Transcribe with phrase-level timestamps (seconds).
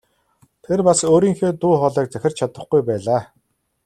[0.67, 3.21] Тэр бас өөрийнхөө дуу хоолойг захирч чадахгүй байлаа.